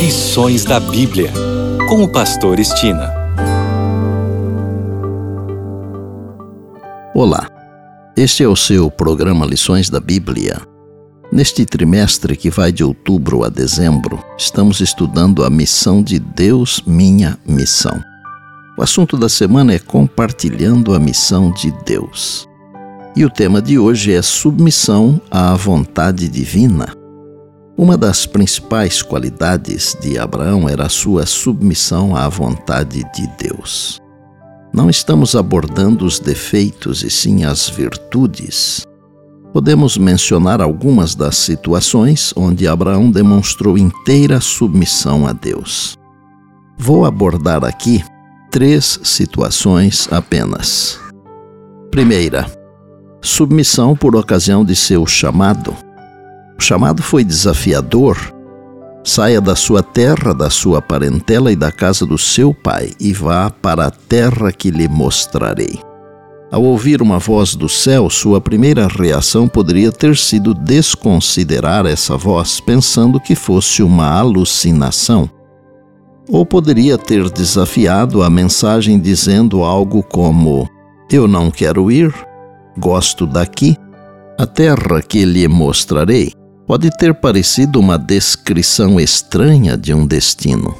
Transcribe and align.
Lições 0.00 0.64
da 0.64 0.80
Bíblia, 0.80 1.30
com 1.86 2.02
o 2.02 2.08
Pastor 2.10 2.58
Estina. 2.58 3.12
Olá, 7.14 7.46
este 8.16 8.42
é 8.42 8.48
o 8.48 8.56
seu 8.56 8.90
programa 8.90 9.44
Lições 9.44 9.90
da 9.90 10.00
Bíblia. 10.00 10.58
Neste 11.30 11.66
trimestre 11.66 12.34
que 12.34 12.48
vai 12.48 12.72
de 12.72 12.82
outubro 12.82 13.44
a 13.44 13.50
dezembro, 13.50 14.18
estamos 14.38 14.80
estudando 14.80 15.44
a 15.44 15.50
missão 15.50 16.02
de 16.02 16.18
Deus, 16.18 16.82
minha 16.86 17.38
missão. 17.46 18.02
O 18.78 18.82
assunto 18.82 19.18
da 19.18 19.28
semana 19.28 19.74
é 19.74 19.78
compartilhando 19.78 20.94
a 20.94 20.98
missão 20.98 21.52
de 21.52 21.70
Deus. 21.84 22.48
E 23.14 23.22
o 23.22 23.28
tema 23.28 23.60
de 23.60 23.78
hoje 23.78 24.14
é 24.14 24.22
submissão 24.22 25.20
à 25.30 25.54
vontade 25.54 26.26
divina. 26.26 26.98
Uma 27.80 27.96
das 27.96 28.26
principais 28.26 29.00
qualidades 29.00 29.96
de 30.02 30.18
Abraão 30.18 30.68
era 30.68 30.84
a 30.84 30.88
sua 30.90 31.24
submissão 31.24 32.14
à 32.14 32.28
vontade 32.28 33.02
de 33.14 33.26
Deus. 33.38 33.98
Não 34.70 34.90
estamos 34.90 35.34
abordando 35.34 36.04
os 36.04 36.18
defeitos 36.18 37.02
e 37.02 37.08
sim 37.08 37.42
as 37.42 37.70
virtudes. 37.70 38.86
Podemos 39.50 39.96
mencionar 39.96 40.60
algumas 40.60 41.14
das 41.14 41.36
situações 41.36 42.34
onde 42.36 42.68
Abraão 42.68 43.10
demonstrou 43.10 43.78
inteira 43.78 44.42
submissão 44.42 45.26
a 45.26 45.32
Deus. 45.32 45.96
Vou 46.76 47.06
abordar 47.06 47.64
aqui 47.64 48.04
três 48.50 49.00
situações 49.02 50.06
apenas. 50.12 51.00
Primeira, 51.90 52.44
submissão 53.22 53.96
por 53.96 54.14
ocasião 54.14 54.66
de 54.66 54.76
seu 54.76 55.06
chamado. 55.06 55.74
O 56.60 56.62
chamado 56.62 57.02
foi 57.02 57.24
desafiador. 57.24 58.18
Saia 59.02 59.40
da 59.40 59.56
sua 59.56 59.82
terra, 59.82 60.34
da 60.34 60.50
sua 60.50 60.82
parentela 60.82 61.50
e 61.50 61.56
da 61.56 61.72
casa 61.72 62.04
do 62.04 62.18
seu 62.18 62.52
pai, 62.52 62.92
e 63.00 63.14
vá 63.14 63.48
para 63.48 63.86
a 63.86 63.90
terra 63.90 64.52
que 64.52 64.70
lhe 64.70 64.86
mostrarei. 64.86 65.80
Ao 66.52 66.62
ouvir 66.62 67.00
uma 67.00 67.18
voz 67.18 67.54
do 67.54 67.66
céu, 67.66 68.10
sua 68.10 68.42
primeira 68.42 68.86
reação 68.88 69.48
poderia 69.48 69.90
ter 69.90 70.14
sido 70.18 70.52
desconsiderar 70.52 71.86
essa 71.86 72.14
voz, 72.14 72.60
pensando 72.60 73.18
que 73.18 73.34
fosse 73.34 73.82
uma 73.82 74.10
alucinação. 74.10 75.30
Ou 76.28 76.44
poderia 76.44 76.98
ter 76.98 77.30
desafiado 77.30 78.22
a 78.22 78.28
mensagem 78.28 78.98
dizendo 78.98 79.64
algo 79.64 80.02
como: 80.02 80.68
Eu 81.10 81.26
não 81.26 81.50
quero 81.50 81.90
ir, 81.90 82.14
gosto 82.76 83.26
daqui, 83.26 83.78
a 84.36 84.44
terra 84.44 85.00
que 85.00 85.24
lhe 85.24 85.48
mostrarei 85.48 86.38
pode 86.66 86.90
ter 86.96 87.14
parecido 87.14 87.80
uma 87.80 87.98
descrição 87.98 89.00
estranha 89.00 89.76
de 89.76 89.92
um 89.92 90.06
destino. 90.06 90.74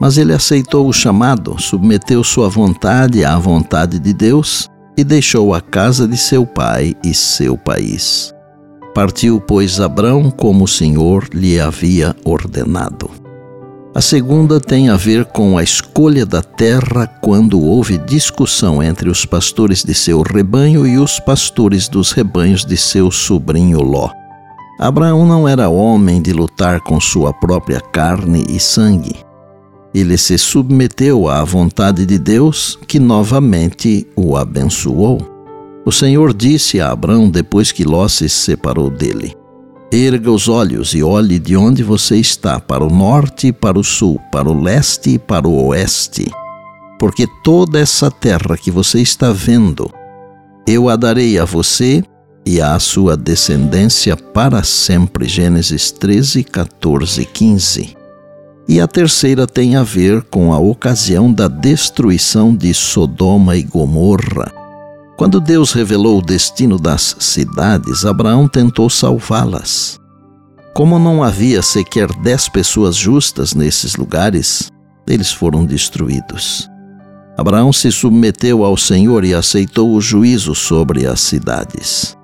Mas 0.00 0.18
ele 0.18 0.32
aceitou 0.32 0.88
o 0.88 0.92
chamado, 0.92 1.60
submeteu 1.60 2.22
sua 2.22 2.48
vontade 2.48 3.24
à 3.24 3.38
vontade 3.38 3.98
de 3.98 4.12
Deus 4.12 4.68
e 4.96 5.02
deixou 5.02 5.54
a 5.54 5.60
casa 5.60 6.06
de 6.06 6.16
seu 6.16 6.46
pai 6.46 6.94
e 7.02 7.14
seu 7.14 7.56
país. 7.56 8.32
Partiu, 8.94 9.40
pois, 9.40 9.80
Abrão 9.80 10.30
como 10.30 10.64
o 10.64 10.68
Senhor 10.68 11.28
lhe 11.32 11.58
havia 11.58 12.14
ordenado. 12.24 13.10
A 13.94 14.00
segunda 14.00 14.60
tem 14.60 14.88
a 14.88 14.96
ver 14.96 15.24
com 15.24 15.56
a 15.56 15.62
escolha 15.62 16.26
da 16.26 16.42
terra 16.42 17.06
quando 17.20 17.60
houve 17.60 17.96
discussão 17.96 18.82
entre 18.82 19.08
os 19.08 19.24
pastores 19.24 19.84
de 19.84 19.94
seu 19.94 20.20
rebanho 20.22 20.84
e 20.84 20.98
os 20.98 21.20
pastores 21.20 21.88
dos 21.88 22.10
rebanhos 22.10 22.64
de 22.64 22.76
seu 22.76 23.10
sobrinho 23.10 23.80
Ló. 23.80 24.10
Abraão 24.84 25.24
não 25.24 25.48
era 25.48 25.70
homem 25.70 26.20
de 26.20 26.30
lutar 26.30 26.78
com 26.78 27.00
sua 27.00 27.32
própria 27.32 27.80
carne 27.80 28.44
e 28.50 28.60
sangue. 28.60 29.16
Ele 29.94 30.18
se 30.18 30.36
submeteu 30.36 31.26
à 31.26 31.42
vontade 31.42 32.04
de 32.04 32.18
Deus, 32.18 32.78
que 32.86 32.98
novamente 32.98 34.06
o 34.14 34.36
abençoou. 34.36 35.22
O 35.86 35.90
Senhor 35.90 36.34
disse 36.34 36.82
a 36.82 36.90
Abraão 36.90 37.30
depois 37.30 37.72
que 37.72 37.82
Ló 37.82 38.06
se 38.08 38.28
separou 38.28 38.90
dele: 38.90 39.34
Erga 39.90 40.30
os 40.30 40.50
olhos 40.50 40.92
e 40.92 41.02
olhe 41.02 41.38
de 41.38 41.56
onde 41.56 41.82
você 41.82 42.16
está, 42.16 42.60
para 42.60 42.84
o 42.84 42.90
norte 42.90 43.52
para 43.52 43.78
o 43.78 43.82
sul, 43.82 44.20
para 44.30 44.50
o 44.50 44.62
leste 44.62 45.12
e 45.12 45.18
para 45.18 45.48
o 45.48 45.68
oeste. 45.68 46.30
Porque 46.98 47.26
toda 47.42 47.80
essa 47.80 48.10
terra 48.10 48.54
que 48.54 48.70
você 48.70 49.00
está 49.00 49.32
vendo, 49.32 49.90
eu 50.68 50.90
a 50.90 50.96
darei 50.96 51.38
a 51.38 51.46
você 51.46 52.04
e 52.46 52.60
à 52.60 52.78
sua 52.78 53.16
descendência 53.16 54.16
para 54.16 54.62
sempre. 54.62 55.26
Gênesis 55.26 55.90
13, 55.90 56.44
14, 56.44 57.24
15. 57.24 57.96
E 58.66 58.80
a 58.80 58.86
terceira 58.86 59.46
tem 59.46 59.76
a 59.76 59.82
ver 59.82 60.22
com 60.22 60.52
a 60.52 60.58
ocasião 60.58 61.32
da 61.32 61.48
destruição 61.48 62.54
de 62.54 62.72
Sodoma 62.72 63.56
e 63.56 63.62
Gomorra. 63.62 64.52
Quando 65.16 65.40
Deus 65.40 65.72
revelou 65.72 66.18
o 66.18 66.22
destino 66.22 66.78
das 66.78 67.14
cidades, 67.20 68.04
Abraão 68.04 68.48
tentou 68.48 68.90
salvá-las. 68.90 70.00
Como 70.74 70.98
não 70.98 71.22
havia 71.22 71.62
sequer 71.62 72.12
dez 72.16 72.48
pessoas 72.48 72.96
justas 72.96 73.54
nesses 73.54 73.94
lugares, 73.94 74.72
eles 75.06 75.30
foram 75.30 75.64
destruídos. 75.64 76.68
Abraão 77.36 77.72
se 77.72 77.92
submeteu 77.92 78.64
ao 78.64 78.76
Senhor 78.76 79.24
e 79.24 79.34
aceitou 79.34 79.92
o 79.92 80.00
juízo 80.00 80.54
sobre 80.54 81.06
as 81.06 81.20
cidades. 81.20 82.16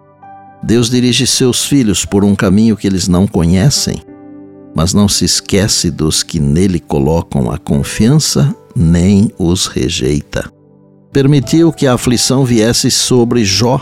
Deus 0.62 0.90
dirige 0.90 1.26
seus 1.26 1.64
filhos 1.64 2.04
por 2.04 2.22
um 2.24 2.34
caminho 2.34 2.76
que 2.76 2.86
eles 2.86 3.08
não 3.08 3.26
conhecem, 3.26 4.02
mas 4.74 4.92
não 4.92 5.08
se 5.08 5.24
esquece 5.24 5.90
dos 5.90 6.22
que 6.22 6.38
nele 6.38 6.78
colocam 6.78 7.50
a 7.50 7.58
confiança 7.58 8.54
nem 8.76 9.30
os 9.38 9.66
rejeita. 9.66 10.50
Permitiu 11.12 11.72
que 11.72 11.86
a 11.86 11.94
aflição 11.94 12.44
viesse 12.44 12.90
sobre 12.90 13.44
Jó, 13.44 13.80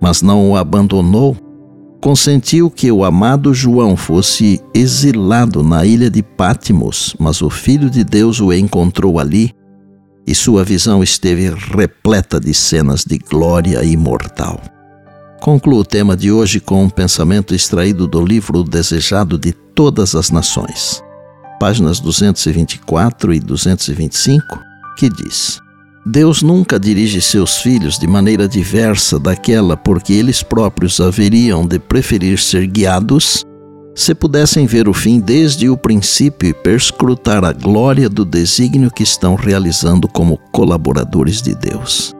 mas 0.00 0.22
não 0.22 0.50
o 0.50 0.56
abandonou. 0.56 1.36
Consentiu 2.00 2.70
que 2.70 2.90
o 2.90 3.04
amado 3.04 3.52
João 3.52 3.96
fosse 3.96 4.60
exilado 4.72 5.62
na 5.62 5.84
ilha 5.84 6.08
de 6.08 6.22
Pátimos, 6.22 7.16
mas 7.18 7.42
o 7.42 7.50
Filho 7.50 7.90
de 7.90 8.04
Deus 8.04 8.40
o 8.40 8.52
encontrou 8.52 9.18
ali 9.18 9.50
e 10.26 10.34
sua 10.34 10.64
visão 10.64 11.02
esteve 11.02 11.50
repleta 11.50 12.40
de 12.40 12.52
cenas 12.52 13.04
de 13.04 13.18
glória 13.18 13.84
imortal. 13.84 14.60
Concluo 15.40 15.80
o 15.80 15.84
tema 15.84 16.16
de 16.16 16.32
hoje 16.32 16.60
com 16.60 16.82
um 16.82 16.90
pensamento 16.90 17.54
extraído 17.54 18.06
do 18.06 18.24
livro 18.24 18.64
Desejado 18.64 19.38
de 19.38 19.52
Todas 19.52 20.14
as 20.14 20.30
Nações, 20.30 21.02
páginas 21.60 22.00
224 22.00 23.34
e 23.34 23.40
225, 23.40 24.44
que 24.98 25.08
diz: 25.08 25.60
Deus 26.04 26.42
nunca 26.42 26.80
dirige 26.80 27.20
seus 27.20 27.58
filhos 27.58 27.98
de 27.98 28.06
maneira 28.06 28.48
diversa 28.48 29.18
daquela 29.18 29.76
porque 29.76 30.14
eles 30.14 30.42
próprios 30.42 31.00
haveriam 31.00 31.66
de 31.66 31.78
preferir 31.78 32.38
ser 32.38 32.66
guiados 32.66 33.44
se 33.96 34.14
pudessem 34.14 34.66
ver 34.66 34.88
o 34.88 34.92
fim 34.92 35.18
desde 35.18 35.70
o 35.70 35.76
princípio 35.76 36.50
e 36.50 36.54
perscrutar 36.54 37.42
a 37.44 37.52
glória 37.52 38.10
do 38.10 38.26
desígnio 38.26 38.90
que 38.90 39.02
estão 39.02 39.34
realizando 39.34 40.06
como 40.06 40.36
colaboradores 40.52 41.40
de 41.40 41.54
Deus. 41.54 42.14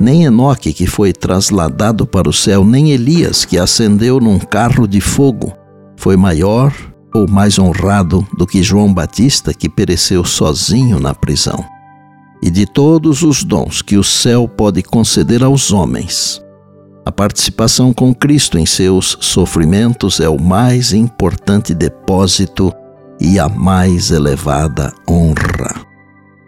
Nem 0.00 0.24
Enoque, 0.24 0.72
que 0.72 0.86
foi 0.86 1.12
trasladado 1.12 2.06
para 2.06 2.28
o 2.28 2.32
céu, 2.32 2.64
nem 2.64 2.90
Elias, 2.90 3.44
que 3.44 3.58
ascendeu 3.58 4.20
num 4.20 4.38
carro 4.38 4.86
de 4.86 5.00
fogo, 5.00 5.52
foi 5.96 6.16
maior 6.16 6.72
ou 7.14 7.28
mais 7.28 7.58
honrado 7.58 8.26
do 8.36 8.46
que 8.46 8.62
João 8.62 8.92
Batista, 8.92 9.54
que 9.54 9.68
pereceu 9.68 10.24
sozinho 10.24 10.98
na 10.98 11.14
prisão. 11.14 11.64
E 12.42 12.50
de 12.50 12.66
todos 12.66 13.22
os 13.22 13.44
dons 13.44 13.80
que 13.80 13.96
o 13.96 14.04
céu 14.04 14.48
pode 14.48 14.82
conceder 14.82 15.42
aos 15.42 15.72
homens, 15.72 16.44
a 17.06 17.12
participação 17.12 17.92
com 17.92 18.14
Cristo 18.14 18.58
em 18.58 18.64
seus 18.64 19.18
sofrimentos 19.20 20.20
é 20.20 20.28
o 20.28 20.40
mais 20.40 20.94
importante 20.94 21.74
depósito 21.74 22.72
e 23.20 23.38
a 23.38 23.46
mais 23.46 24.10
elevada 24.10 24.90
honra. 25.08 25.73